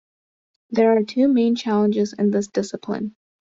There 0.71 0.97
are 0.97 1.03
two 1.03 1.27
main 1.27 1.55
challenges 1.55 2.13
in 2.13 2.31
this 2.31 2.47
discipline. 2.47 3.15